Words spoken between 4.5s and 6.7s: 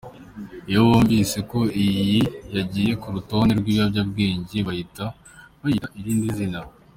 bahita bayita irindi zina.